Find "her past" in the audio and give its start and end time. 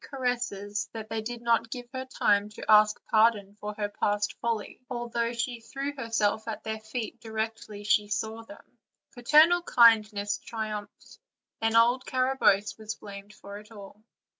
3.75-4.33